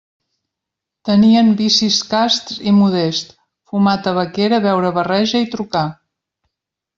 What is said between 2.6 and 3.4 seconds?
i modests: